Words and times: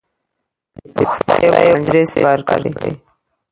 د 0.93 0.97
پښتیو 0.97 1.51
پنجرې 1.65 2.03
سپر 2.13 2.39
کړې. 2.49 2.69